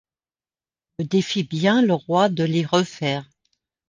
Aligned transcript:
Ie 0.97 1.05
défie 1.07 1.43
bien 1.43 1.83
le 1.83 1.93
Roy 1.93 2.29
de 2.29 2.43
les 2.43 2.65
refaire. 2.65 3.29